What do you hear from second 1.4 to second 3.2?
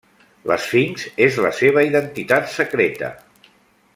la seva identitat secreta.